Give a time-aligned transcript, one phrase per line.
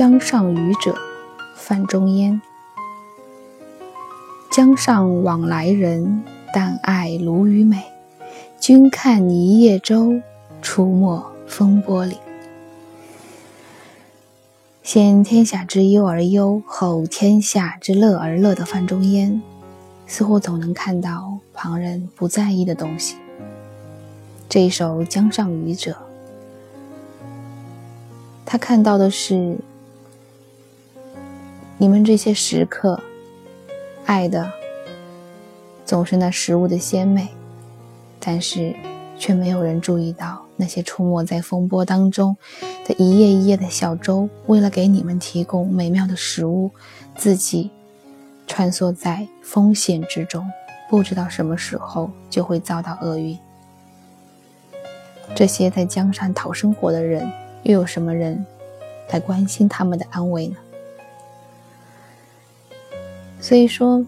[0.00, 0.96] 江上渔者，
[1.54, 2.40] 范仲淹。
[4.50, 6.24] 江上往来人，
[6.54, 7.84] 但爱鲈鱼美。
[8.58, 10.22] 君看一叶舟，
[10.62, 12.16] 出没风波里。
[14.82, 19.42] 先天下之忧而忧，后天下之乐而乐的范仲淹，
[20.06, 23.16] 似乎总能看到旁人不在意的东西。
[24.48, 25.92] 这一首《江上渔者》，
[28.46, 29.58] 他看到的是。
[31.80, 33.00] 你们这些食客，
[34.04, 34.52] 爱的
[35.86, 37.26] 总是那食物的鲜美，
[38.18, 38.76] 但是
[39.18, 42.36] 却没有人注意到那些出没在风波当中
[42.86, 46.70] 的一叶一叶的小舟，为了给你们提供美妙的食物，
[47.16, 47.70] 自己
[48.46, 50.46] 穿梭在风险之中，
[50.90, 53.38] 不知道什么时候就会遭到厄运。
[55.34, 57.26] 这些在江上讨生活的人，
[57.62, 58.44] 又有什么人
[59.10, 60.56] 来关心他们的安危呢？
[63.50, 64.06] 所以说，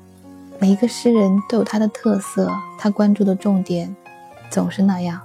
[0.61, 2.49] 每一个诗人都有他的特色，
[2.79, 3.93] 他关注的重点
[4.49, 5.21] 总是那样。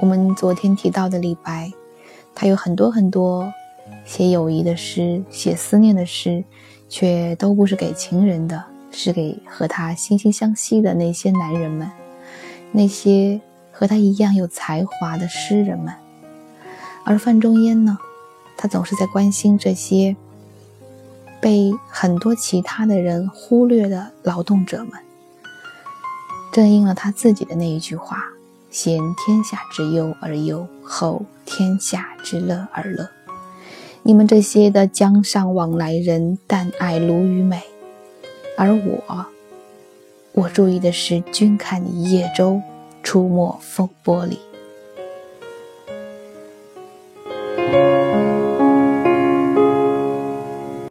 [0.00, 1.70] 我们昨天提到的李白，
[2.34, 3.48] 他有很多很多
[4.04, 6.42] 写友谊的诗，写思念的诗，
[6.88, 11.88] 却都不是给情人的，是给和他惺惺相惜的那些男人们，
[12.72, 15.94] 那些和他一样有才华的诗人们。
[17.04, 17.96] 而范仲淹呢，
[18.56, 20.16] 他总是在关心这些。
[21.40, 24.92] 被很多其他的人忽略的劳动者们，
[26.52, 28.24] 正应了他自己的那一句话
[28.70, 33.08] ：“先天下之忧而忧，后天下之乐而乐。”
[34.02, 37.58] 你们这些的江上往来人，但爱鲈鱼美；
[38.56, 39.26] 而我，
[40.32, 42.62] 我注意的是君看一叶舟，
[43.02, 44.38] 出没风波里。